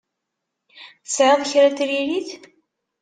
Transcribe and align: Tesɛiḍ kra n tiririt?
Tesɛiḍ 1.05 1.41
kra 1.51 1.67
n 1.69 1.73
tiririt? 1.77 2.29